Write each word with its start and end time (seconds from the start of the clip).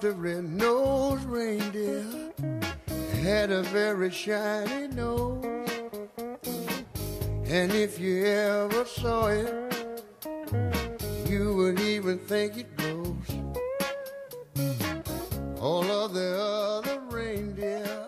the 0.00 0.12
red-nosed 0.12 1.24
reindeer 1.24 2.04
had 3.22 3.50
a 3.50 3.62
very 3.62 4.10
shiny 4.10 4.88
nose. 4.88 5.44
And 7.46 7.72
if 7.72 7.98
you 7.98 8.24
ever 8.24 8.84
saw 8.84 9.28
it, 9.28 9.48
you 11.28 11.54
would 11.56 11.80
even 11.80 12.18
think 12.18 12.56
it 12.56 12.76
glows. 12.76 13.28
All 15.60 15.90
of 15.90 16.14
the 16.14 16.36
other 16.38 17.00
reindeer 17.10 18.04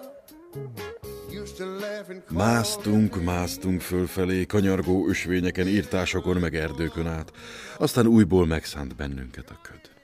Másztunk, 2.30 3.24
másztunk 3.24 3.80
fölfelé, 3.80 4.46
kanyargó 4.46 5.08
ösvényeken, 5.08 5.66
írtásokon, 5.66 6.36
meg 6.36 6.54
erdőkön 6.54 7.06
át. 7.06 7.32
Aztán 7.78 8.06
újból 8.06 8.46
megszánt 8.46 8.96
bennünket 8.96 9.50
a 9.50 9.58
köd. 9.62 9.95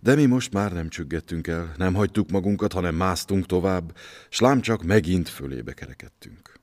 De 0.00 0.14
mi 0.14 0.26
most 0.26 0.52
már 0.52 0.72
nem 0.72 0.88
csüggettünk 0.88 1.46
el, 1.46 1.74
nem 1.76 1.94
hagytuk 1.94 2.30
magunkat, 2.30 2.72
hanem 2.72 2.94
másztunk 2.94 3.46
tovább, 3.46 3.96
s 4.28 4.40
lám 4.40 4.60
csak 4.60 4.82
megint 4.82 5.28
fölébe 5.28 5.72
kerekedtünk. 5.72 6.54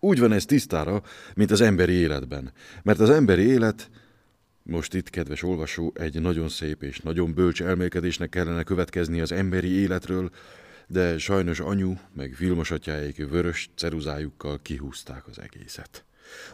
Úgy 0.00 0.18
van 0.20 0.32
ez 0.32 0.44
tisztára, 0.44 1.02
mint 1.34 1.50
az 1.50 1.60
emberi 1.60 1.92
életben, 1.92 2.52
mert 2.82 2.98
az 2.98 3.10
emberi 3.10 3.42
élet, 3.42 3.90
most 4.62 4.94
itt, 4.94 5.10
kedves 5.10 5.42
olvasó, 5.42 5.92
egy 5.94 6.20
nagyon 6.20 6.48
szép 6.48 6.82
és 6.82 6.98
nagyon 6.98 7.34
bölcs 7.34 7.62
elmélkedésnek 7.62 8.28
kellene 8.28 8.62
következni 8.62 9.20
az 9.20 9.32
emberi 9.32 9.68
életről, 9.68 10.30
de 10.86 11.18
sajnos 11.18 11.60
anyu, 11.60 11.94
meg 12.14 12.34
Vilmos 12.38 12.70
atyáik 12.70 13.28
vörös 13.28 13.70
ceruzájukkal 13.76 14.58
kihúzták 14.62 15.26
az 15.26 15.38
egészet. 15.38 16.04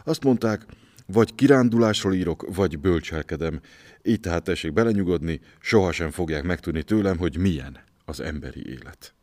Azt 0.03 0.23
mondták, 0.23 0.65
vagy 1.11 1.35
kirándulásról 1.35 2.13
írok, 2.13 2.55
vagy 2.55 2.79
bölcselkedem. 2.79 3.59
Így 4.03 4.19
tehát 4.19 4.43
tessék 4.43 4.73
belenyugodni, 4.73 5.39
sohasem 5.59 6.11
fogják 6.11 6.43
megtudni 6.43 6.83
tőlem, 6.83 7.17
hogy 7.17 7.37
milyen 7.37 7.77
az 8.05 8.19
emberi 8.19 8.69
élet. 8.69 9.13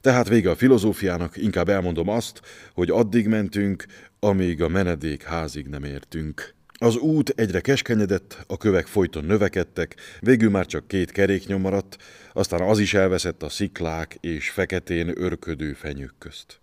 Tehát 0.00 0.28
vége 0.28 0.50
a 0.50 0.56
filozófiának, 0.56 1.36
inkább 1.36 1.68
elmondom 1.68 2.08
azt, 2.08 2.40
hogy 2.74 2.90
addig 2.90 3.26
mentünk, 3.26 3.84
amíg 4.20 4.62
a 4.62 4.68
menedék 4.68 5.22
házig 5.22 5.66
nem 5.66 5.84
értünk. 5.84 6.54
Az 6.82 6.96
út 6.96 7.28
egyre 7.28 7.60
keskenyedett, 7.60 8.44
a 8.46 8.56
kövek 8.56 8.86
folyton 8.86 9.24
növekedtek, 9.24 9.96
végül 10.20 10.50
már 10.50 10.66
csak 10.66 10.88
két 10.88 11.10
keréknyom 11.10 11.60
maradt, 11.60 11.96
aztán 12.32 12.60
az 12.60 12.78
is 12.78 12.94
elveszett 12.94 13.42
a 13.42 13.48
sziklák 13.48 14.16
és 14.20 14.50
feketén 14.50 15.12
örködő 15.14 15.72
fenyők 15.72 16.14
közt. 16.18 16.60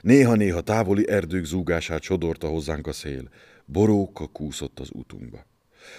Néha-néha 0.00 0.60
távoli 0.60 1.08
erdők 1.08 1.44
zúgását 1.44 2.02
sodorta 2.02 2.48
hozzánk 2.48 2.86
a 2.86 2.92
szél, 2.92 3.28
boróka 3.68 4.26
kúszott 4.26 4.80
az 4.80 4.88
utunkba. 4.92 5.46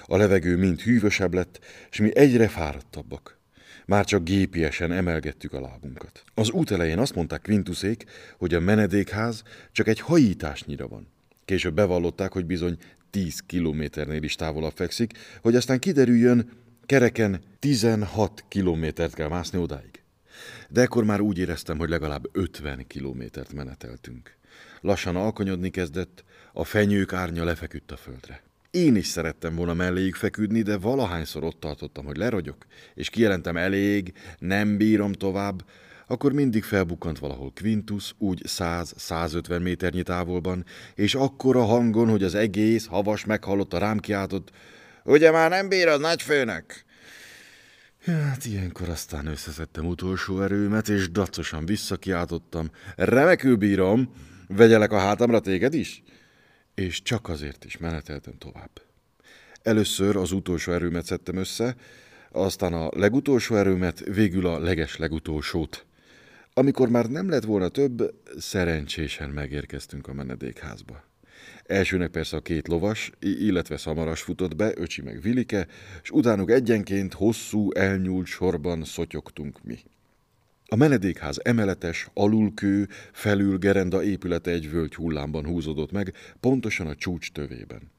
A 0.05 0.17
levegő 0.17 0.57
mind 0.57 0.81
hűvösebb 0.81 1.33
lett, 1.33 1.59
és 1.91 1.99
mi 1.99 2.15
egyre 2.15 2.47
fáradtabbak. 2.47 3.37
Már 3.85 4.05
csak 4.05 4.23
gépiesen 4.23 4.91
emelgettük 4.91 5.53
a 5.53 5.61
lábunkat. 5.61 6.23
Az 6.33 6.49
út 6.51 6.71
elején 6.71 6.99
azt 6.99 7.15
mondták 7.15 7.41
Quintuszék, 7.41 8.05
hogy 8.37 8.53
a 8.53 8.59
menedékház 8.59 9.43
csak 9.71 9.87
egy 9.87 9.99
hajításnyira 9.99 10.87
van. 10.87 11.07
Később 11.45 11.73
bevallották, 11.73 12.31
hogy 12.31 12.45
bizony 12.45 12.77
10 13.09 13.39
kilométernél 13.39 14.23
is 14.23 14.35
távolabb 14.35 14.75
fekszik, 14.75 15.13
hogy 15.41 15.55
aztán 15.55 15.79
kiderüljön, 15.79 16.49
kereken 16.85 17.41
16 17.59 18.43
kilométert 18.47 19.13
kell 19.13 19.27
mászni 19.27 19.59
odáig. 19.59 20.03
De 20.69 20.81
ekkor 20.81 21.03
már 21.03 21.21
úgy 21.21 21.37
éreztem, 21.37 21.77
hogy 21.77 21.89
legalább 21.89 22.29
50 22.31 22.87
kilométert 22.87 23.53
meneteltünk. 23.53 24.37
Lassan 24.81 25.15
alkonyodni 25.15 25.69
kezdett, 25.69 26.23
a 26.53 26.63
fenyők 26.63 27.13
árnya 27.13 27.43
lefeküdt 27.43 27.91
a 27.91 27.97
földre. 27.97 28.41
Én 28.71 28.95
is 28.95 29.07
szerettem 29.07 29.55
volna 29.55 29.73
melléjük 29.73 30.15
feküdni, 30.15 30.61
de 30.61 30.77
valahányszor 30.77 31.43
ott 31.43 31.59
tartottam, 31.59 32.05
hogy 32.05 32.17
lerogyok, 32.17 32.65
és 32.93 33.09
kijelentem 33.09 33.57
elég, 33.57 34.13
nem 34.39 34.77
bírom 34.77 35.13
tovább, 35.13 35.65
akkor 36.07 36.33
mindig 36.33 36.63
felbukkant 36.63 37.19
valahol 37.19 37.51
Quintus, 37.55 38.13
úgy 38.17 38.41
100-150 38.47 39.61
méternyi 39.61 40.03
távolban, 40.03 40.65
és 40.95 41.15
akkora 41.15 41.63
hangon, 41.63 42.09
hogy 42.09 42.23
az 42.23 42.35
egész 42.35 42.85
havas 42.85 43.25
meghallotta 43.25 43.77
rám 43.77 43.99
kiáltott, 43.99 44.51
Ugye 45.09 45.31
már 45.31 45.49
nem 45.49 45.69
bírod, 45.69 46.01
nagyfőnök? 46.01 46.83
Hát 48.05 48.45
ilyenkor 48.45 48.89
aztán 48.89 49.25
összeszedtem 49.25 49.85
utolsó 49.85 50.41
erőmet, 50.41 50.89
és 50.89 51.11
dacosan 51.11 51.65
visszakiáltottam. 51.65 52.69
Remekül 52.95 53.55
bírom, 53.55 54.13
vegyelek 54.47 54.91
a 54.91 54.99
hátamra 54.99 55.39
téged 55.39 55.73
is? 55.73 56.03
És 56.79 57.01
csak 57.01 57.29
azért 57.29 57.65
is 57.65 57.77
meneteltem 57.77 58.37
tovább. 58.37 58.69
Először 59.61 60.15
az 60.15 60.31
utolsó 60.31 60.71
erőmet 60.71 61.05
szedtem 61.05 61.35
össze, 61.35 61.75
aztán 62.31 62.73
a 62.73 62.89
legutolsó 62.95 63.55
erőmet, 63.55 63.99
végül 63.99 64.45
a 64.45 64.59
leges 64.59 64.97
legutolsót. 64.97 65.85
Amikor 66.53 66.89
már 66.89 67.05
nem 67.05 67.29
lett 67.29 67.43
volna 67.43 67.67
több, 67.67 68.13
szerencsésen 68.37 69.29
megérkeztünk 69.29 70.07
a 70.07 70.13
menedékházba. 70.13 71.03
Elsőnek 71.65 72.09
persze 72.09 72.37
a 72.37 72.41
két 72.41 72.67
lovas, 72.67 73.11
illetve 73.19 73.77
szamaras 73.77 74.21
futott 74.21 74.55
be, 74.55 74.71
öcsi 74.75 75.01
meg 75.01 75.21
Vilike, 75.21 75.67
és 76.03 76.09
utánuk 76.09 76.51
egyenként 76.51 77.13
hosszú, 77.13 77.71
elnyúlt 77.71 78.27
sorban 78.27 78.83
szotyogtunk 78.83 79.63
mi. 79.63 79.79
A 80.71 80.75
menedékház 80.75 81.39
emeletes, 81.43 82.07
alulkő, 82.13 82.87
felül 83.11 83.57
gerenda 83.57 84.03
épülete 84.03 84.51
egy 84.51 84.69
völgy 84.69 84.95
hullámban 84.95 85.45
húzódott 85.45 85.91
meg, 85.91 86.13
pontosan 86.39 86.87
a 86.87 86.95
csúcs 86.95 87.31
tövében. 87.31 87.91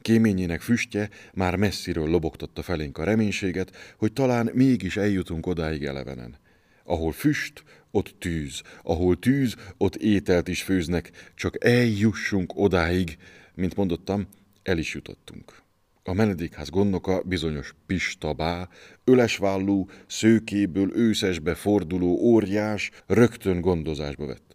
Kéményének 0.00 0.60
füstje 0.60 1.08
már 1.34 1.56
messziről 1.56 2.08
lobogtatta 2.08 2.62
felénk 2.62 2.98
a 2.98 3.04
reménységet, 3.04 3.94
hogy 3.96 4.12
talán 4.12 4.50
mégis 4.54 4.96
eljutunk 4.96 5.46
odáig 5.46 5.84
elevenen. 5.84 6.36
Ahol 6.84 7.12
füst, 7.12 7.64
ott 7.90 8.14
tűz, 8.18 8.62
ahol 8.82 9.18
tűz, 9.18 9.56
ott 9.76 9.96
ételt 9.96 10.48
is 10.48 10.62
főznek, 10.62 11.10
csak 11.34 11.64
eljussunk 11.64 12.52
odáig, 12.54 13.16
mint 13.54 13.76
mondottam, 13.76 14.26
el 14.62 14.78
is 14.78 14.94
jutottunk. 14.94 15.61
A 16.04 16.12
menedékház 16.12 16.68
gondnoka 16.68 17.22
bizonyos 17.22 17.74
Pistabá, 17.86 18.68
ölesvállú, 19.04 19.88
szőkéből 20.06 20.96
őszesbe 20.96 21.54
forduló 21.54 22.18
óriás 22.20 22.90
rögtön 23.06 23.60
gondozásba 23.60 24.26
vett. 24.26 24.54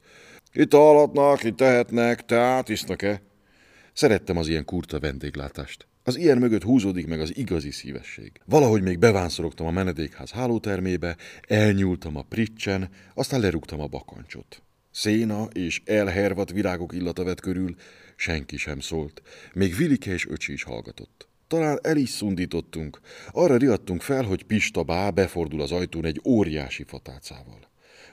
Itt 0.53 0.74
alhatnak, 0.74 1.44
itt 1.44 1.56
tehetnek, 1.56 2.25
te 2.25 2.38
átisznak-e? 2.38 3.22
Szerettem 3.94 4.38
az 4.38 4.47
ilyen 4.47 4.66
kurta 4.66 5.00
vendéglátást. 5.00 5.88
Az 6.03 6.18
ilyen 6.18 6.38
mögött 6.38 6.63
húzódik 6.63 7.07
meg 7.07 7.19
az 7.19 7.38
igazi 7.38 7.72
szívesség. 7.72 8.31
Valahogy 8.46 8.81
még 8.81 9.00
bevánszorogtam 9.00 9.68
a 9.68 9.72
menedékház 9.72 10.31
hálótermébe, 10.31 11.18
elnyúltam 11.47 12.16
a 12.16 12.22
pricsen, 12.22 12.90
aztán 13.13 13.40
lerúgtam 13.40 13.80
a 13.80 13.88
bakancsot. 13.88 14.62
Széna 14.91 15.44
és 15.44 15.81
elhervat 15.86 16.52
virágok 16.52 16.94
illata 16.94 17.24
vett 17.24 17.40
körül, 17.40 17.75
senki 18.16 18.57
sem 18.57 18.80
szólt. 18.80 19.22
Még 19.53 19.75
Vilike 19.75 20.12
és 20.12 20.28
öcsi 20.28 20.53
is 20.53 20.63
hallgatott. 20.63 21.26
Talán 21.47 21.80
el 21.81 21.97
is 21.97 22.09
szundítottunk. 22.09 23.00
Arra 23.31 23.58
riadtunk 23.58 24.02
fel, 24.02 24.24
hogy 24.24 24.44
Pista 24.44 24.84
bá 24.84 25.09
befordul 25.09 25.62
az 25.62 25.72
ajtón 25.72 26.06
egy 26.06 26.22
óriási 26.25 26.84
fatálcával. 26.84 27.59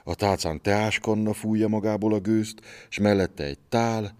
A 0.03 0.15
tálcán 0.15 0.61
teáskanna 0.61 1.33
fújja 1.33 1.67
magából 1.67 2.13
a 2.13 2.19
gőzt, 2.19 2.61
és 2.89 2.99
mellette 2.99 3.43
egy 3.43 3.59
tál. 3.69 4.15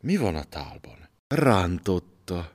Mi 0.00 0.16
van 0.16 0.34
a 0.34 0.44
tálban? 0.44 1.08
Rántotta. 1.28 2.52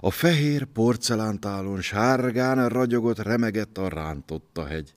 A 0.00 0.10
fehér 0.10 0.64
porcelántálon 0.64 1.80
sárgán 1.80 2.68
ragyogott, 2.68 3.18
remegett 3.18 3.78
a 3.78 3.88
rántotta 3.88 4.66
hegy. 4.66 4.94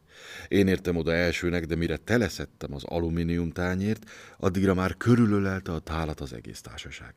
Én 0.48 0.68
értem 0.68 0.96
oda 0.96 1.14
elsőnek, 1.14 1.66
de 1.66 1.76
mire 1.76 1.98
teleszettem 1.98 2.74
az 2.74 2.84
alumínium 2.84 3.52
tányért, 3.52 4.10
addigra 4.38 4.74
már 4.74 4.98
körülölelte 4.98 5.72
a 5.72 5.80
tálat 5.80 6.20
az 6.22 6.34
egész 6.34 6.62
társaság. 6.62 7.14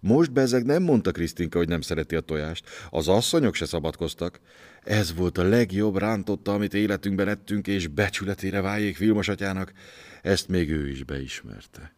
Most 0.00 0.32
bezeg 0.32 0.64
nem 0.64 0.82
mondta 0.82 1.10
Krisztinka, 1.12 1.58
hogy 1.58 1.68
nem 1.68 1.80
szereti 1.80 2.14
a 2.14 2.20
tojást. 2.20 2.68
Az 2.90 3.08
asszonyok 3.08 3.54
se 3.54 3.64
szabadkoztak. 3.64 4.40
Ez 4.82 5.14
volt 5.14 5.38
a 5.38 5.42
legjobb 5.42 5.96
rántotta, 5.96 6.52
amit 6.54 6.74
életünkben 6.74 7.28
ettünk, 7.28 7.66
és 7.66 7.86
becsületére 7.86 8.60
váljék 8.60 8.98
Vilmos 8.98 9.28
atyának. 9.28 9.72
Ezt 10.22 10.48
még 10.48 10.70
ő 10.70 10.88
is 10.88 11.04
beismerte. 11.04 11.94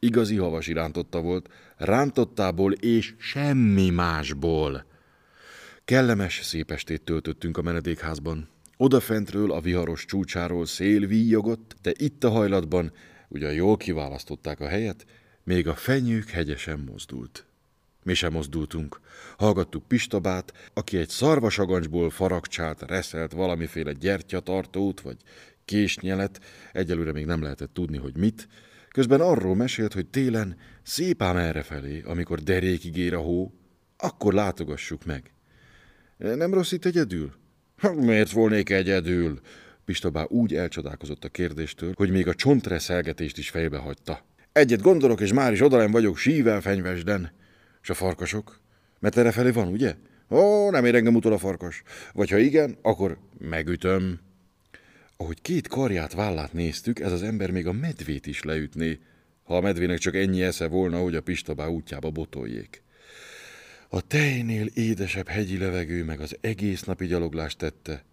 Igazi 0.00 0.36
havasi 0.36 0.72
rántotta 0.72 1.20
volt, 1.20 1.48
rántottából 1.76 2.72
és 2.72 3.14
semmi 3.18 3.90
másból. 3.90 4.86
Kellemes, 5.84 6.40
szép 6.42 6.70
estét 6.70 7.02
töltöttünk 7.02 7.56
a 7.56 7.62
menedékházban. 7.62 8.48
Odafentről 8.76 9.52
a 9.52 9.60
viharos 9.60 10.04
csúcsáról 10.04 10.66
szél 10.66 11.06
víjogott, 11.06 11.76
de 11.82 11.92
itt 11.96 12.24
a 12.24 12.30
hajlatban, 12.30 12.92
ugyan 13.28 13.52
jól 13.52 13.76
kiválasztották 13.76 14.60
a 14.60 14.68
helyet, 14.68 15.06
még 15.48 15.68
a 15.68 15.74
fenyők 15.74 16.28
hegyesen 16.28 16.78
mozdult. 16.90 17.46
Mi 18.02 18.14
sem 18.14 18.32
mozdultunk. 18.32 19.00
Hallgattuk 19.36 19.88
Pistabát, 19.88 20.70
aki 20.74 20.96
egy 20.98 21.08
szarvasagancsból 21.08 22.10
faragcsált, 22.10 22.82
reszelt 22.82 23.32
valamiféle 23.32 23.92
gyertyatartót, 23.92 25.00
vagy 25.00 25.16
késnyelet, 25.64 26.40
egyelőre 26.72 27.12
még 27.12 27.24
nem 27.24 27.42
lehetett 27.42 27.74
tudni, 27.74 27.96
hogy 27.96 28.16
mit, 28.16 28.48
közben 28.88 29.20
arról 29.20 29.54
mesélt, 29.54 29.92
hogy 29.92 30.06
télen 30.06 30.56
szép 30.82 31.22
ám 31.22 31.36
errefelé, 31.36 32.00
amikor 32.00 32.40
derékig 32.40 32.96
ér 32.96 33.14
a 33.14 33.20
hó, 33.20 33.52
akkor 33.96 34.32
látogassuk 34.32 35.04
meg. 35.04 35.32
Nem 36.16 36.54
rossz 36.54 36.72
itt 36.72 36.84
egyedül? 36.84 37.32
Miért 37.94 38.30
volnék 38.30 38.70
egyedül? 38.70 39.40
Pista 39.84 40.26
úgy 40.28 40.54
elcsodálkozott 40.54 41.24
a 41.24 41.28
kérdéstől, 41.28 41.92
hogy 41.96 42.10
még 42.10 42.28
a 42.28 42.34
csontreszelgetést 42.34 43.38
is 43.38 43.50
fejbe 43.50 43.78
hagyta. 43.78 44.27
Egyet 44.58 44.82
gondolok, 44.82 45.20
és 45.20 45.32
már 45.32 45.52
is 45.52 45.60
odalem 45.60 45.90
vagyok 45.90 46.16
sível 46.16 46.60
fenyvesden. 46.60 47.32
És 47.82 47.90
a 47.90 47.94
farkasok? 47.94 48.60
Mert 48.98 49.16
erre 49.16 49.32
felé 49.32 49.50
van, 49.50 49.68
ugye? 49.68 49.94
Ó, 50.30 50.70
nem 50.70 50.84
ér 50.84 50.94
engem 50.94 51.14
utol 51.14 51.32
a 51.32 51.38
farkas. 51.38 51.82
Vagy 52.12 52.30
ha 52.30 52.36
igen, 52.36 52.78
akkor 52.82 53.18
megütöm. 53.38 54.20
Ahogy 55.16 55.42
két 55.42 55.68
karját, 55.68 56.14
vállát 56.14 56.52
néztük, 56.52 57.00
ez 57.00 57.12
az 57.12 57.22
ember 57.22 57.50
még 57.50 57.66
a 57.66 57.72
medvét 57.72 58.26
is 58.26 58.42
leütné, 58.42 58.98
ha 59.42 59.56
a 59.56 59.60
medvének 59.60 59.98
csak 59.98 60.14
ennyi 60.14 60.42
esze 60.42 60.66
volna, 60.66 60.98
hogy 60.98 61.14
a 61.14 61.22
Pistabá 61.22 61.66
útjába 61.66 62.10
botoljék. 62.10 62.82
A 63.88 64.00
tejnél 64.00 64.66
édesebb 64.66 65.28
hegyi 65.28 65.58
levegő 65.58 66.04
meg 66.04 66.20
az 66.20 66.36
egész 66.40 66.82
napi 66.82 67.06
gyaloglást 67.06 67.58
tette, 67.58 68.04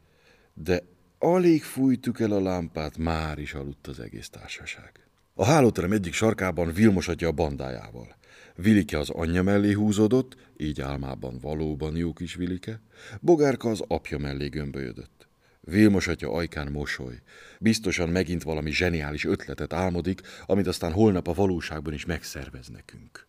de 0.54 0.84
alig 1.20 1.64
fújtuk 1.64 2.20
el 2.20 2.32
a 2.32 2.42
lámpát, 2.42 2.98
már 2.98 3.40
is 3.40 3.54
aludt 3.54 3.88
az 3.88 4.00
egész 4.00 4.30
társaság. 4.30 5.05
A 5.38 5.46
hálóterem 5.46 5.92
egyik 5.92 6.14
sarkában 6.14 6.74
Vilmos 6.74 7.08
atya 7.08 7.28
a 7.28 7.32
bandájával. 7.32 8.16
Vilike 8.56 9.00
az 9.00 9.10
anyja 9.10 9.44
mellé 9.44 9.72
húzódott, 9.72 10.36
így 10.58 10.82
álmában 10.82 11.38
valóban 11.42 11.96
jó 11.96 12.14
kis 12.14 12.36
Vilike, 12.36 12.82
Bogárka 13.22 13.70
az 13.70 13.84
apja 13.88 14.18
mellé 14.18 14.48
gömbölyödött. 14.48 15.28
Vilmos 15.62 16.08
atya 16.08 16.32
ajkán 16.32 16.72
mosoly. 16.72 17.22
Biztosan 17.60 18.10
megint 18.10 18.44
valami 18.44 18.72
zseniális 18.72 19.26
ötletet 19.26 19.74
álmodik, 19.74 20.22
amit 20.46 20.68
aztán 20.68 20.92
holnap 20.92 21.28
a 21.28 21.34
valóságban 21.34 21.94
is 21.94 22.06
megszervez 22.06 22.68
nekünk. 22.68 23.28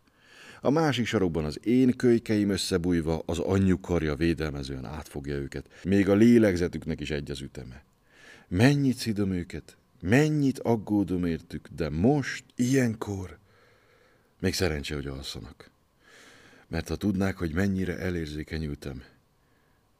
A 0.61 0.69
másik 0.69 1.05
sarokban 1.05 1.45
az 1.45 1.59
én 1.63 1.95
kölykeim 1.95 2.49
összebújva, 2.49 3.23
az 3.25 3.39
anyjuk 3.39 3.81
karja 3.81 4.15
védelmezően 4.15 4.85
átfogja 4.85 5.35
őket. 5.35 5.69
Még 5.83 6.09
a 6.09 6.15
lélegzetüknek 6.15 6.99
is 6.99 7.11
egy 7.11 7.31
az 7.31 7.41
üteme. 7.41 7.83
Mennyit 8.47 8.97
szidom 8.97 9.31
őket, 9.31 9.77
mennyit 10.01 10.59
aggódom 10.59 11.25
értük, 11.25 11.67
de 11.67 11.89
most, 11.89 12.43
ilyenkor, 12.55 13.37
még 14.39 14.53
szerencse, 14.53 14.95
hogy 14.95 15.07
alszanak. 15.07 15.71
Mert 16.67 16.87
ha 16.87 16.95
tudnák, 16.95 17.37
hogy 17.37 17.53
mennyire 17.53 17.97
elérzékenyültem, 17.97 19.03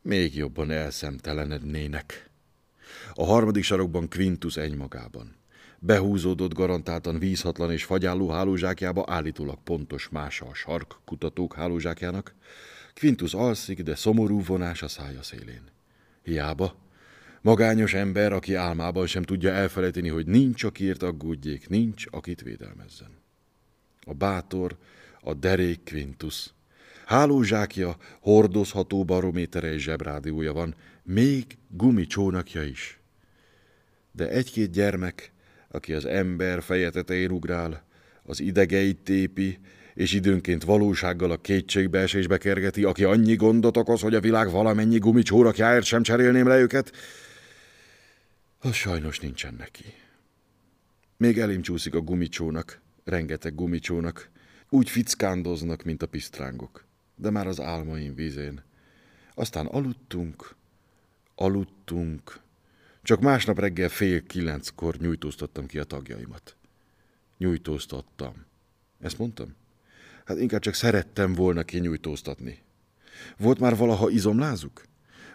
még 0.01 0.35
jobban 0.35 0.71
elszemtelenednének. 0.71 2.29
A 3.13 3.25
harmadik 3.25 3.63
sarokban 3.63 4.09
Quintus 4.09 4.57
egymagában. 4.57 5.35
Behúzódott 5.79 6.53
garantáltan 6.53 7.19
vízhatlan 7.19 7.71
és 7.71 7.83
fagyálló 7.83 8.29
hálózsákjába 8.29 9.03
állítólag 9.07 9.57
pontos 9.63 10.09
mása 10.09 10.45
a 10.45 10.53
sark 10.53 10.95
kutatók 11.05 11.53
hálózsákjának. 11.53 12.35
Quintus 12.93 13.33
alszik, 13.33 13.83
de 13.83 13.95
szomorú 13.95 14.43
vonás 14.43 14.81
a 14.81 14.88
szája 14.88 15.23
szélén. 15.23 15.63
Hiába. 16.23 16.87
Magányos 17.47 17.94
ember, 17.94 18.33
aki 18.33 18.53
álmában 18.53 19.07
sem 19.07 19.23
tudja 19.23 19.51
elfelejteni, 19.51 20.09
hogy 20.09 20.25
nincs, 20.25 20.63
akiért 20.63 21.03
aggódjék, 21.03 21.69
nincs, 21.69 22.05
akit 22.09 22.41
védelmezzen. 22.41 23.09
A 24.05 24.13
bátor, 24.13 24.77
a 25.21 25.33
derék 25.33 25.79
Quintus. 25.83 26.53
Hálózsákja, 27.05 27.95
hordozható 28.19 29.03
barométere 29.03 29.73
és 29.73 29.81
zsebrádiója 29.81 30.53
van, 30.53 30.75
még 31.03 31.45
gumicsónakja 31.67 32.63
is. 32.63 32.99
De 34.11 34.29
egy-két 34.29 34.71
gyermek 34.71 35.31
aki 35.71 35.93
az 35.93 36.05
ember 36.05 36.63
feje 36.63 36.89
tetején 36.89 37.31
ugrál, 37.31 37.83
az 38.23 38.39
idegeit 38.39 38.97
tépi, 38.97 39.59
és 39.93 40.13
időnként 40.13 40.63
valósággal 40.63 41.31
a 41.31 41.41
kétségbeesésbe 41.41 42.38
kergeti, 42.38 42.83
aki 42.83 43.03
annyi 43.03 43.35
gondot 43.35 43.77
okoz, 43.77 44.01
hogy 44.01 44.15
a 44.15 44.19
világ 44.19 44.51
valamennyi 44.51 44.97
gumicsórakjáért 44.97 45.85
sem 45.85 46.01
cserélném 46.03 46.47
le 46.47 46.59
őket, 46.59 46.91
az 48.67 48.75
sajnos 48.75 49.19
nincsen 49.19 49.53
neki. 49.53 49.83
Még 51.17 51.39
elém 51.39 51.61
csúszik 51.61 51.95
a 51.95 52.01
gumicsónak, 52.01 52.81
rengeteg 53.03 53.55
gumicsónak, 53.55 54.29
úgy 54.69 54.89
fickándoznak, 54.89 55.83
mint 55.83 56.01
a 56.01 56.07
pisztrángok, 56.07 56.85
de 57.15 57.29
már 57.29 57.47
az 57.47 57.59
álmaim 57.59 58.15
vízén. 58.15 58.63
Aztán 59.35 59.65
aludtunk, 59.65 60.55
aludtunk, 61.35 62.39
csak 63.03 63.19
másnap 63.19 63.59
reggel 63.59 63.89
fél 63.89 64.23
kilenckor 64.23 64.97
nyújtóztattam 64.97 65.65
ki 65.65 65.79
a 65.79 65.83
tagjaimat. 65.83 66.55
Nyújtóztattam. 67.37 68.45
Ezt 68.99 69.17
mondtam? 69.17 69.55
Hát 70.25 70.39
inkább 70.39 70.61
csak 70.61 70.73
szerettem 70.73 71.33
volna 71.33 71.63
kinyújtóztatni. 71.63 72.61
Volt 73.37 73.59
már 73.59 73.75
valaha 73.75 74.09
izomlázuk? 74.09 74.83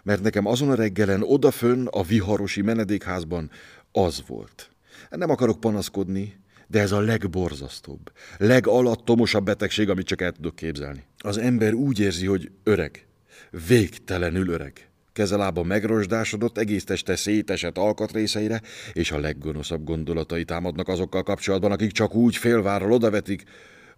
Mert 0.03 0.21
nekem 0.21 0.45
azon 0.45 0.69
a 0.69 0.75
reggelen 0.75 1.23
odafönn 1.23 1.87
a 1.89 2.03
viharosi 2.03 2.61
menedékházban 2.61 3.49
az 3.91 4.23
volt. 4.27 4.69
Nem 5.09 5.29
akarok 5.29 5.59
panaszkodni, 5.59 6.41
de 6.67 6.79
ez 6.79 6.91
a 6.91 6.99
legborzasztóbb, 6.99 8.11
legalattomosabb 8.37 9.45
betegség, 9.45 9.89
amit 9.89 10.05
csak 10.05 10.21
el 10.21 10.31
tudok 10.31 10.55
képzelni. 10.55 11.03
Az 11.17 11.37
ember 11.37 11.73
úgy 11.73 11.99
érzi, 11.99 12.25
hogy 12.25 12.51
öreg, 12.63 13.07
végtelenül 13.67 14.49
öreg. 14.49 14.87
Kezelába 15.13 15.63
megrosdásodott, 15.63 16.57
egész 16.57 16.83
teste 16.83 17.15
szétesett 17.15 17.77
alkatrészeire, 17.77 18.61
és 18.93 19.11
a 19.11 19.19
leggonoszabb 19.19 19.83
gondolatai 19.83 20.43
támadnak 20.43 20.87
azokkal 20.87 21.23
kapcsolatban, 21.23 21.71
akik 21.71 21.91
csak 21.91 22.15
úgy 22.15 22.35
félvárral 22.35 22.91
odavetik. 22.91 23.43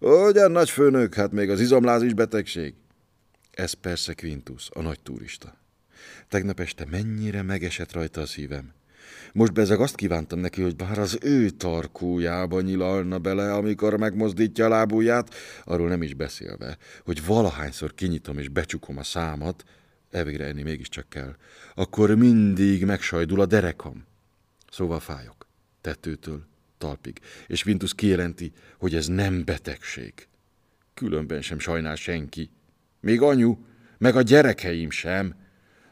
Ugyan 0.00 0.50
nagy 0.50 0.70
főnök, 0.70 1.14
hát 1.14 1.32
még 1.32 1.50
az 1.50 1.60
izomláz 1.60 2.02
is 2.02 2.14
betegség. 2.14 2.74
Ez 3.50 3.72
persze 3.72 4.14
Quintus, 4.14 4.68
a 4.72 4.82
nagy 4.82 5.00
turista. 5.00 5.65
Tegnap 6.28 6.60
este 6.60 6.86
mennyire 6.90 7.42
megesett 7.42 7.92
rajta 7.92 8.20
a 8.20 8.26
szívem. 8.26 8.72
Most 9.32 9.52
bezeg 9.52 9.80
azt 9.80 9.94
kívántam 9.94 10.38
neki, 10.38 10.62
hogy 10.62 10.76
bár 10.76 10.98
az 10.98 11.18
ő 11.22 11.50
tarkójába 11.50 12.60
nyilalna 12.60 13.18
bele, 13.18 13.52
amikor 13.54 13.98
megmozdítja 13.98 14.64
a 14.64 14.68
lábúját, 14.68 15.34
arról 15.64 15.88
nem 15.88 16.02
is 16.02 16.14
beszélve, 16.14 16.76
hogy 17.04 17.24
valahányszor 17.24 17.94
kinyitom 17.94 18.38
és 18.38 18.48
becsukom 18.48 18.98
a 18.98 19.02
számat, 19.02 19.64
elvégre 20.10 20.44
enni 20.44 20.62
mégiscsak 20.62 21.08
kell, 21.08 21.36
akkor 21.74 22.14
mindig 22.14 22.84
megsajdul 22.84 23.40
a 23.40 23.46
derekam. 23.46 24.04
Szóval 24.70 25.00
fájok, 25.00 25.46
tetőtől 25.80 26.46
talpig, 26.78 27.20
és 27.46 27.62
Vintus 27.62 27.94
kijelenti, 27.94 28.52
hogy 28.78 28.94
ez 28.94 29.06
nem 29.06 29.44
betegség. 29.44 30.12
Különben 30.94 31.42
sem 31.42 31.58
sajnál 31.58 31.96
senki. 31.96 32.50
Még 33.00 33.20
anyu, 33.20 33.58
meg 33.98 34.16
a 34.16 34.22
gyerekeim 34.22 34.90
sem. 34.90 35.34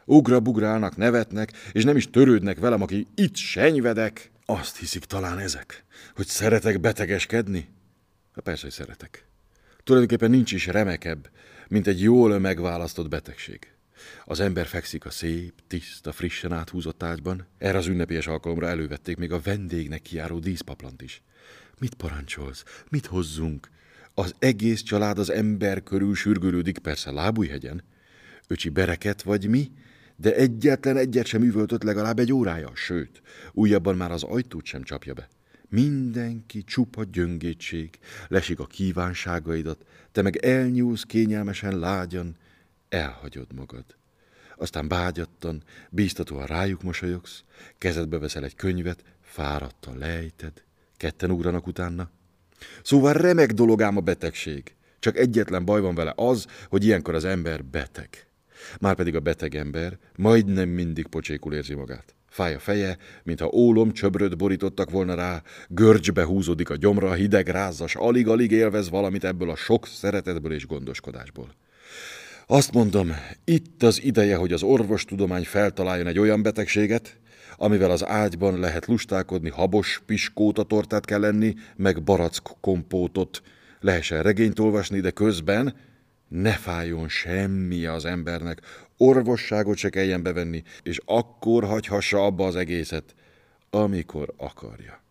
Ugra-bugrálnak, 0.05 0.97
nevetnek, 0.97 1.51
és 1.71 1.83
nem 1.83 1.97
is 1.97 2.09
törődnek 2.09 2.59
velem, 2.59 2.81
aki 2.81 3.07
itt 3.15 3.35
senyvedek. 3.35 4.31
Azt 4.45 4.77
hiszik 4.77 5.03
talán 5.03 5.39
ezek, 5.39 5.83
hogy 6.15 6.27
szeretek 6.27 6.79
betegeskedni? 6.79 7.67
Ha 8.33 8.41
persze, 8.41 8.63
hogy 8.63 8.71
szeretek. 8.71 9.25
Tulajdonképpen 9.83 10.29
nincs 10.29 10.51
is 10.51 10.65
remekebb, 10.65 11.29
mint 11.67 11.87
egy 11.87 12.01
jól 12.01 12.39
megválasztott 12.39 13.09
betegség. 13.09 13.75
Az 14.25 14.39
ember 14.39 14.65
fekszik 14.65 15.05
a 15.05 15.09
szép, 15.09 15.53
tiszta, 15.67 16.11
frissen 16.11 16.51
áthúzott 16.51 17.03
ágyban. 17.03 17.47
Erre 17.57 17.77
az 17.77 17.87
ünnepélyes 17.87 18.27
alkalomra 18.27 18.67
elővették 18.67 19.17
még 19.17 19.31
a 19.31 19.39
vendégnek 19.39 20.01
kiáró 20.01 20.39
díszpaplant 20.39 21.01
is. 21.01 21.21
Mit 21.79 21.93
parancsolsz? 21.93 22.63
Mit 22.89 23.05
hozzunk? 23.05 23.69
Az 24.13 24.35
egész 24.39 24.81
család 24.81 25.19
az 25.19 25.29
ember 25.29 25.83
körül 25.83 26.15
sürgülődik, 26.15 26.77
persze 26.77 27.11
lábújhegyen. 27.11 27.83
Öcsi 28.47 28.69
bereket 28.69 29.21
vagy 29.21 29.47
mi, 29.47 29.71
de 30.15 30.35
egyetlen 30.35 30.97
egyet 30.97 31.25
sem 31.25 31.43
üvöltött 31.43 31.83
legalább 31.83 32.19
egy 32.19 32.33
órája, 32.33 32.71
sőt, 32.73 33.21
újabban 33.51 33.95
már 33.95 34.11
az 34.11 34.23
ajtót 34.23 34.65
sem 34.65 34.83
csapja 34.83 35.13
be. 35.13 35.27
Mindenki 35.69 36.63
csupa 36.63 37.03
gyöngétség, 37.03 37.89
lesik 38.27 38.59
a 38.59 38.65
kívánságaidat, 38.65 39.85
te 40.11 40.21
meg 40.21 40.35
elnyúlsz 40.35 41.03
kényelmesen 41.03 41.79
lágyan, 41.79 42.35
elhagyod 42.89 43.53
magad. 43.55 43.85
Aztán 44.57 44.87
bágyattan, 44.87 45.63
bíztatóan 45.89 46.45
rájuk 46.45 46.83
mosolyogsz, 46.83 47.43
kezedbe 47.77 48.17
veszel 48.19 48.43
egy 48.43 48.55
könyvet, 48.55 49.03
fáradtan 49.21 49.97
lejted, 49.97 50.63
ketten 50.97 51.31
ugranak 51.31 51.67
utána. 51.67 52.09
Szóval 52.83 53.13
remek 53.13 53.51
dolog 53.51 53.81
ám 53.81 53.97
a 53.97 54.01
betegség. 54.01 54.75
Csak 54.99 55.17
egyetlen 55.17 55.65
baj 55.65 55.81
van 55.81 55.95
vele 55.95 56.13
az, 56.15 56.47
hogy 56.69 56.85
ilyenkor 56.85 57.15
az 57.15 57.25
ember 57.25 57.65
beteg. 57.65 58.27
Márpedig 58.79 59.15
a 59.15 59.19
beteg 59.19 59.55
ember 59.55 59.97
majdnem 60.15 60.69
mindig 60.69 61.07
pocsékul 61.07 61.53
érzi 61.53 61.73
magát. 61.73 62.15
Fáj 62.29 62.53
a 62.53 62.59
feje, 62.59 62.97
mintha 63.23 63.49
ólom 63.53 63.91
csöbröt 63.91 64.37
borítottak 64.37 64.89
volna 64.89 65.15
rá, 65.15 65.41
görcsbe 65.69 66.23
húzódik 66.23 66.69
a 66.69 66.75
gyomra, 66.75 67.13
hideg, 67.13 67.47
rázas, 67.47 67.95
alig-alig 67.95 68.51
élvez 68.51 68.89
valamit 68.89 69.23
ebből 69.23 69.49
a 69.49 69.55
sok 69.55 69.87
szeretetből 69.87 70.53
és 70.53 70.67
gondoskodásból. 70.67 71.55
Azt 72.47 72.73
mondom, 72.73 73.11
itt 73.43 73.83
az 73.83 74.03
ideje, 74.03 74.35
hogy 74.35 74.53
az 74.53 74.63
orvostudomány 74.63 75.43
feltaláljon 75.43 76.07
egy 76.07 76.19
olyan 76.19 76.41
betegséget, 76.41 77.17
amivel 77.57 77.91
az 77.91 78.05
ágyban 78.05 78.59
lehet 78.59 78.85
lustálkodni, 78.85 79.49
habos 79.49 80.01
piskóta 80.05 80.63
tortát 80.63 81.05
kell 81.05 81.19
lenni, 81.19 81.53
meg 81.75 82.03
barack 82.03 82.55
kompótot. 82.61 83.41
Lehessen 83.79 84.23
regényt 84.23 84.59
olvasni, 84.59 84.99
de 84.99 85.11
közben 85.11 85.75
ne 86.41 86.51
fájjon 86.51 87.09
semmi 87.09 87.85
az 87.85 88.05
embernek, 88.05 88.61
orvosságot 88.97 89.77
se 89.77 89.89
kelljen 89.89 90.23
bevenni, 90.23 90.63
és 90.83 90.99
akkor 91.05 91.63
hagyhassa 91.63 92.25
abba 92.25 92.45
az 92.45 92.55
egészet, 92.55 93.15
amikor 93.69 94.33
akarja. 94.37 95.01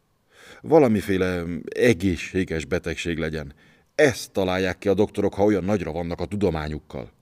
Valamiféle 0.60 1.44
egészséges 1.64 2.64
betegség 2.64 3.18
legyen. 3.18 3.54
Ezt 3.94 4.30
találják 4.32 4.78
ki 4.78 4.88
a 4.88 4.94
doktorok, 4.94 5.34
ha 5.34 5.44
olyan 5.44 5.64
nagyra 5.64 5.92
vannak 5.92 6.20
a 6.20 6.26
tudományukkal. 6.26 7.12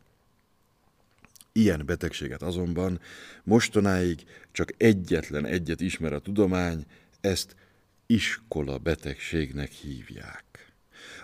Ilyen 1.52 1.82
betegséget 1.87 2.42
azonban 2.42 3.00
mostanáig 3.44 4.23
csak 4.52 4.73
egyetlen 4.76 5.47
egyet 5.47 5.80
ismer 5.80 6.12
a 6.12 6.18
tudomány, 6.18 6.85
ezt 7.21 7.56
iskola 8.06 8.78
betegségnek 8.78 9.71
hívják. 9.71 10.72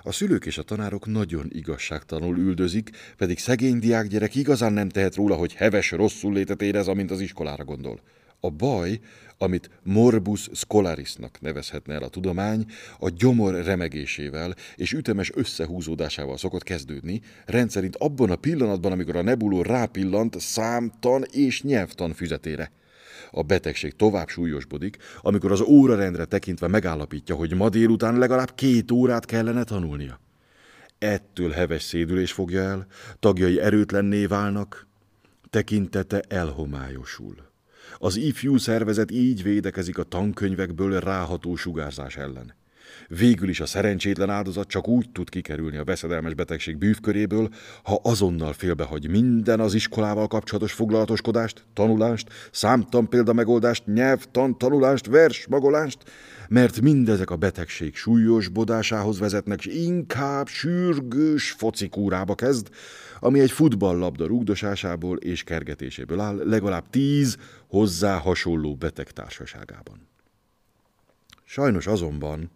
A 0.02 0.12
szülők 0.12 0.46
és 0.46 0.58
a 0.58 0.62
tanárok 0.62 1.06
nagyon 1.06 1.46
igazságtalanul 1.48 2.38
üldözik, 2.38 2.90
pedig 3.16 3.38
szegény 3.38 3.78
diákgyerek 3.78 4.34
igazán 4.34 4.72
nem 4.72 4.88
tehet 4.88 5.14
róla, 5.14 5.34
hogy 5.34 5.54
heves 5.54 5.90
rosszul 5.90 6.32
létet 6.32 6.62
érez, 6.62 6.88
amint 6.88 7.10
az 7.10 7.20
iskolára 7.20 7.64
gondol. 7.64 8.00
A 8.40 8.50
baj, 8.50 9.00
amit 9.38 9.70
morbus 9.82 10.48
scolarisnak 10.52 11.40
nevezhetne 11.40 11.94
el 11.94 12.02
a 12.02 12.08
tudomány, 12.08 12.66
a 12.98 13.08
gyomor 13.08 13.64
remegésével 13.64 14.54
és 14.76 14.92
ütemes 14.92 15.30
összehúzódásával 15.34 16.36
szokott 16.36 16.62
kezdődni, 16.62 17.20
rendszerint 17.46 17.96
abban 17.96 18.30
a 18.30 18.36
pillanatban, 18.36 18.92
amikor 18.92 19.16
a 19.16 19.22
nebuló 19.22 19.62
rápillant 19.62 20.40
számtan 20.40 21.24
és 21.30 21.62
nyelvtan 21.62 22.12
füzetére. 22.12 22.70
A 23.30 23.42
betegség 23.42 23.96
tovább 23.96 24.28
súlyosbodik, 24.28 24.96
amikor 25.20 25.52
az 25.52 25.60
órarendre 25.60 26.24
tekintve 26.24 26.68
megállapítja, 26.68 27.34
hogy 27.34 27.54
ma 27.54 27.68
délután 27.68 28.18
legalább 28.18 28.54
két 28.54 28.90
órát 28.90 29.24
kellene 29.24 29.64
tanulnia. 29.64 30.20
Ettől 30.98 31.50
heves 31.50 31.82
szédülés 31.82 32.32
fogja 32.32 32.60
el, 32.60 32.86
tagjai 33.18 33.60
erőtlenné 33.60 34.26
válnak, 34.26 34.86
tekintete 35.50 36.20
elhomályosul. 36.28 37.34
Az 37.98 38.16
ifjú 38.16 38.56
szervezet 38.56 39.10
így 39.10 39.42
védekezik 39.42 39.98
a 39.98 40.02
tankönyvekből 40.02 41.00
ráható 41.00 41.56
sugárzás 41.56 42.16
ellen. 42.16 42.57
Végül 43.08 43.48
is 43.48 43.60
a 43.60 43.66
szerencsétlen 43.66 44.30
áldozat 44.30 44.68
csak 44.68 44.88
úgy 44.88 45.10
tud 45.10 45.28
kikerülni 45.28 45.76
a 45.76 45.84
veszedelmes 45.84 46.34
betegség 46.34 46.76
bűvköréből, 46.76 47.48
ha 47.82 48.00
azonnal 48.02 48.52
félbehagy 48.52 49.08
minden 49.08 49.60
az 49.60 49.74
iskolával 49.74 50.26
kapcsolatos 50.26 50.72
foglalatoskodást, 50.72 51.64
tanulást, 51.72 52.28
számtan 52.50 53.08
példamegoldást, 53.08 53.86
nyelvtan, 53.86 54.58
tanulást, 54.58 55.06
vers, 55.06 55.46
magolást, 55.46 55.98
mert 56.48 56.80
mindezek 56.80 57.30
a 57.30 57.36
betegség 57.36 57.96
súlyosbodásához 57.96 59.18
vezetnek, 59.18 59.64
és 59.64 59.74
inkább 59.74 60.46
sürgős 60.46 61.50
focikúrába 61.50 62.34
kezd, 62.34 62.68
ami 63.20 63.40
egy 63.40 63.50
futballlabda 63.50 64.26
rúgdosásából 64.26 65.16
és 65.16 65.42
kergetéséből 65.44 66.20
áll, 66.20 66.36
legalább 66.44 66.90
tíz 66.90 67.36
hozzá 67.66 68.16
hasonló 68.18 68.74
beteg 68.74 69.10
társaságában. 69.10 70.08
Sajnos 71.44 71.86
azonban 71.86 72.50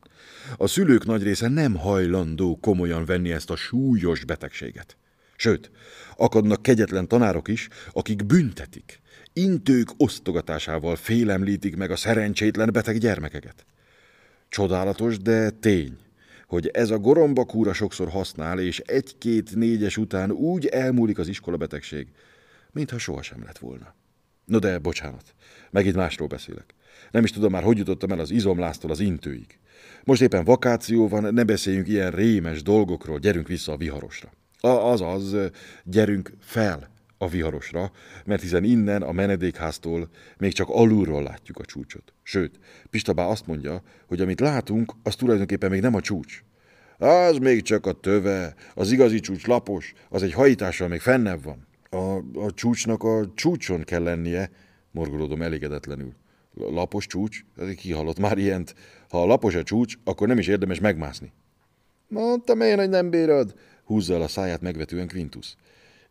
a 0.56 0.66
szülők 0.66 1.04
nagy 1.04 1.22
része 1.22 1.48
nem 1.48 1.74
hajlandó 1.74 2.58
komolyan 2.60 3.04
venni 3.04 3.32
ezt 3.32 3.50
a 3.50 3.56
súlyos 3.56 4.24
betegséget. 4.24 4.96
Sőt, 5.36 5.70
akadnak 6.16 6.62
kegyetlen 6.62 7.08
tanárok 7.08 7.48
is, 7.48 7.68
akik 7.92 8.26
büntetik, 8.26 9.00
intők 9.32 9.88
osztogatásával 9.96 10.96
félemlítik 10.96 11.76
meg 11.76 11.90
a 11.90 11.96
szerencsétlen 11.96 12.72
beteg 12.72 12.98
gyermekeket. 12.98 13.64
Csodálatos, 14.48 15.18
de 15.18 15.50
tény, 15.50 15.98
hogy 16.46 16.66
ez 16.66 16.90
a 16.90 16.98
gorombakúra 16.98 17.72
sokszor 17.72 18.08
használ, 18.08 18.60
és 18.60 18.78
egy-két 18.78 19.54
négyes 19.54 19.96
után 19.96 20.30
úgy 20.30 20.66
elmúlik 20.66 21.18
az 21.18 21.28
iskolabetegség, 21.28 22.06
mintha 22.70 22.98
sohasem 22.98 23.42
lett 23.44 23.58
volna. 23.58 23.94
No 24.44 24.58
de, 24.58 24.78
bocsánat, 24.78 25.34
megint 25.70 25.94
másról 25.94 26.28
beszélek. 26.28 26.74
Nem 27.10 27.24
is 27.24 27.30
tudom 27.30 27.52
már, 27.52 27.62
hogy 27.62 27.78
jutottam 27.78 28.12
el 28.12 28.18
az 28.18 28.30
izomláztól 28.30 28.90
az 28.90 29.00
intőig. 29.00 29.58
Most 30.04 30.22
éppen 30.22 30.44
vakáció 30.44 31.08
van, 31.08 31.34
ne 31.34 31.44
beszéljünk 31.44 31.88
ilyen 31.88 32.10
rémes 32.10 32.62
dolgokról, 32.62 33.18
gyerünk 33.18 33.48
vissza 33.48 33.72
a 33.72 33.76
viharosra. 33.76 34.32
Azaz, 34.60 35.36
gyerünk 35.84 36.32
fel 36.40 36.90
a 37.18 37.28
viharosra, 37.28 37.90
mert 38.24 38.42
hiszen 38.42 38.64
innen 38.64 39.02
a 39.02 39.12
menedékháztól 39.12 40.08
még 40.38 40.52
csak 40.52 40.68
alulról 40.68 41.22
látjuk 41.22 41.58
a 41.58 41.64
csúcsot. 41.64 42.12
Sőt, 42.22 42.58
Pistabá 42.90 43.24
azt 43.24 43.46
mondja, 43.46 43.82
hogy 44.06 44.20
amit 44.20 44.40
látunk, 44.40 44.92
az 45.02 45.14
tulajdonképpen 45.14 45.70
még 45.70 45.80
nem 45.80 45.94
a 45.94 46.00
csúcs. 46.00 46.42
Az 46.98 47.38
még 47.38 47.62
csak 47.62 47.86
a 47.86 47.92
töve, 47.92 48.54
az 48.74 48.92
igazi 48.92 49.20
csúcs 49.20 49.46
lapos, 49.46 49.92
az 50.08 50.22
egy 50.22 50.32
hajítással 50.32 50.88
még 50.88 51.00
fennebb 51.00 51.42
van. 51.42 51.66
A, 51.90 52.16
a 52.44 52.52
csúcsnak 52.54 53.02
a 53.02 53.32
csúcson 53.34 53.82
kell 53.82 54.02
lennie, 54.02 54.50
morgolódom 54.90 55.42
elégedetlenül. 55.42 56.12
Lapos 56.54 57.06
csúcs? 57.06 57.44
Kihallott 57.76 58.18
már 58.18 58.38
ilyent. 58.38 58.74
Ha 59.08 59.26
lapos 59.26 59.54
a 59.54 59.62
csúcs, 59.62 59.94
akkor 60.04 60.28
nem 60.28 60.38
is 60.38 60.46
érdemes 60.46 60.80
megmászni. 60.80 61.32
Mondtam 62.08 62.60
én, 62.60 62.78
hogy 62.78 62.88
nem 62.88 63.10
bírod, 63.10 63.54
húzza 63.84 64.14
el 64.14 64.22
a 64.22 64.28
száját 64.28 64.60
megvetően 64.60 65.08
Quintus. 65.08 65.56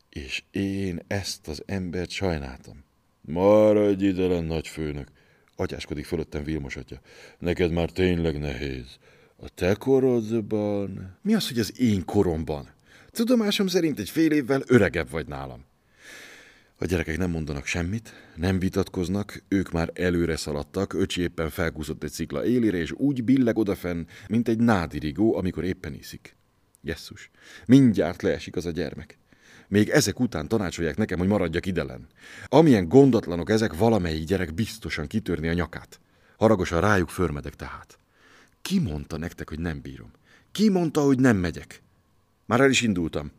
És 0.09 0.43
én 0.51 0.99
ezt 1.07 1.47
az 1.47 1.63
embert 1.65 2.09
sajnáltam. 2.09 2.83
Maradj 3.21 4.05
ide, 4.05 4.39
nagy 4.39 4.67
főnök, 4.67 5.07
atyáskodik 5.55 6.05
fölöttem 6.05 6.43
Vilmos 6.43 6.75
atya. 6.75 6.99
Neked 7.39 7.71
már 7.71 7.89
tényleg 7.89 8.39
nehéz. 8.39 8.97
A 9.35 9.49
te 9.49 9.75
korodban... 9.75 11.17
Mi 11.21 11.33
az, 11.33 11.47
hogy 11.47 11.59
az 11.59 11.79
én 11.79 12.05
koromban? 12.05 12.69
Tudomásom 13.11 13.67
szerint 13.67 13.99
egy 13.99 14.09
fél 14.09 14.31
évvel 14.31 14.61
öregebb 14.67 15.09
vagy 15.09 15.27
nálam. 15.27 15.65
A 16.81 16.85
gyerekek 16.85 17.17
nem 17.17 17.29
mondanak 17.29 17.65
semmit, 17.65 18.13
nem 18.35 18.59
vitatkoznak, 18.59 19.43
ők 19.47 19.71
már 19.71 19.91
előre 19.93 20.35
szaladtak, 20.35 20.93
öcsi 20.93 21.21
éppen 21.21 21.49
felkúszott 21.49 22.03
egy 22.03 22.11
szikla 22.11 22.45
élére, 22.45 22.77
és 22.77 22.91
úgy 22.91 23.23
billeg 23.23 23.57
odafenn, 23.57 24.05
mint 24.27 24.47
egy 24.47 24.59
nádirigó, 24.59 25.35
amikor 25.35 25.63
éppen 25.63 25.93
iszik. 25.93 26.35
Jesszus, 26.81 27.29
mindjárt 27.65 28.21
leesik 28.21 28.55
az 28.55 28.65
a 28.65 28.71
gyermek. 28.71 29.17
Még 29.67 29.89
ezek 29.89 30.19
után 30.19 30.47
tanácsolják 30.47 30.97
nekem, 30.97 31.19
hogy 31.19 31.27
maradjak 31.27 31.65
idelen. 31.65 32.07
Amilyen 32.45 32.87
gondatlanok 32.87 33.49
ezek, 33.49 33.77
valamelyik 33.77 34.27
gyerek 34.27 34.53
biztosan 34.53 35.07
kitörni 35.07 35.47
a 35.47 35.53
nyakát. 35.53 35.99
Haragosan 36.37 36.81
rájuk 36.81 37.09
förmedek 37.09 37.55
tehát. 37.55 37.99
Ki 38.61 38.79
mondta 38.79 39.17
nektek, 39.17 39.49
hogy 39.49 39.59
nem 39.59 39.81
bírom? 39.81 40.11
Ki 40.51 40.69
mondta, 40.69 41.01
hogy 41.01 41.19
nem 41.19 41.37
megyek? 41.37 41.81
Már 42.45 42.61
el 42.61 42.69
is 42.69 42.81
indultam. 42.81 43.31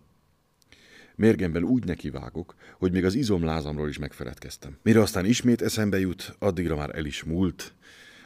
Mérgemben 1.16 1.62
úgy 1.62 1.84
nekivágok, 1.84 2.54
hogy 2.78 2.92
még 2.92 3.04
az 3.04 3.14
izomlázamról 3.14 3.88
is 3.88 3.98
megfeledkeztem. 3.98 4.78
Mire 4.82 5.00
aztán 5.00 5.24
ismét 5.24 5.62
eszembe 5.62 5.98
jut, 5.98 6.36
addigra 6.38 6.76
már 6.76 6.96
el 6.96 7.04
is 7.04 7.22
múlt. 7.22 7.74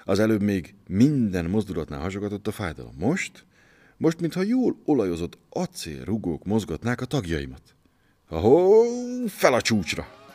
Az 0.04 0.18
előbb 0.18 0.42
még 0.42 0.74
minden 0.88 1.44
mozdulatnál 1.44 2.00
hasogatott 2.00 2.46
a 2.46 2.52
fájdalom. 2.52 2.94
Most? 2.98 3.44
Most, 3.96 4.20
mintha 4.20 4.42
jól 4.42 4.76
olajozott 4.84 5.38
acélrugók 5.50 6.44
mozgatnák 6.44 7.00
a 7.00 7.04
tagjaimat. 7.04 7.62
Ahó, 8.28 8.84
fel 9.26 9.54
a 9.54 9.60
csúcsra! 9.60 10.25